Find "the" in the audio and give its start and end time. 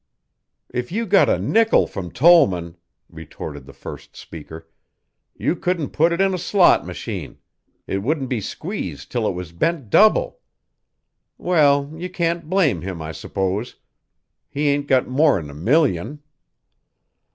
3.67-3.71